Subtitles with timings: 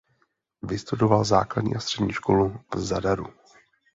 [0.63, 3.25] Vystudoval základní a střední školu v Zadaru.